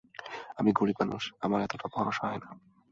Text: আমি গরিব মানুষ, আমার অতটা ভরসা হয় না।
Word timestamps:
আমি 0.57 0.71
গরিব 0.71 0.97
মানুষ, 0.99 1.23
আমার 1.41 1.59
অতটা 1.61 1.87
ভরসা 1.95 2.23
হয় 2.27 2.39
না। 2.39 2.49